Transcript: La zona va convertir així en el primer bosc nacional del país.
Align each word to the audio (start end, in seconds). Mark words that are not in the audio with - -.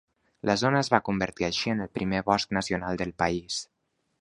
La 0.49 0.53
zona 0.61 0.79
va 0.93 0.99
convertir 1.09 1.47
així 1.49 1.73
en 1.75 1.85
el 1.87 1.91
primer 1.99 2.23
bosc 2.31 2.59
nacional 2.59 3.01
del 3.03 3.17
país. 3.25 3.61